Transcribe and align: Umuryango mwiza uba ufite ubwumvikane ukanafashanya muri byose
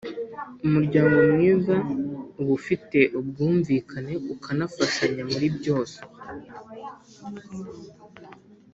Umuryango 0.65 1.17
mwiza 1.33 1.75
uba 2.39 2.51
ufite 2.59 2.99
ubwumvikane 3.19 4.13
ukanafashanya 4.33 5.23
muri 5.31 5.47
byose 5.57 5.99